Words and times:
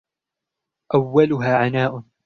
أَوَّلُهَا 0.95 1.55
عَنَاءٌ 1.57 2.03